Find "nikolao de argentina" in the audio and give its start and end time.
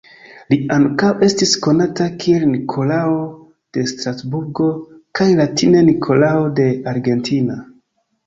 5.91-7.59